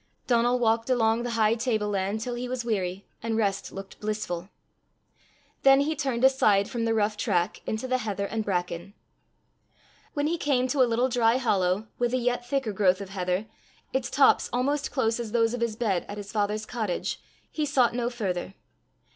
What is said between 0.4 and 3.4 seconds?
walked along the high table land till he was weary, and